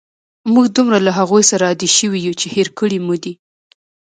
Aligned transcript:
موږ 0.53 0.65
دومره 0.75 0.97
له 1.05 1.11
هغوی 1.19 1.43
سره 1.51 1.63
عادی 1.69 1.89
شوي 1.97 2.19
یو، 2.27 2.33
چې 2.41 2.47
هېر 2.55 2.67
کړي 2.79 2.97
مو 3.05 3.15
دي. 3.23 3.33